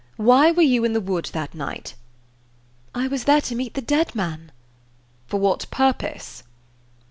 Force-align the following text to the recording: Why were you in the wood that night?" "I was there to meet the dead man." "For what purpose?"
Why 0.17 0.49
were 0.49 0.63
you 0.63 0.83
in 0.83 0.93
the 0.93 0.99
wood 0.99 1.25
that 1.25 1.53
night?" 1.53 1.93
"I 2.95 3.07
was 3.07 3.25
there 3.25 3.39
to 3.41 3.53
meet 3.53 3.75
the 3.75 3.83
dead 3.83 4.15
man." 4.15 4.51
"For 5.27 5.39
what 5.39 5.69
purpose?" 5.69 6.41